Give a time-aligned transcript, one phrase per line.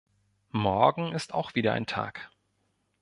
[0.53, 2.31] Morgen ist auch wieder ein Tag.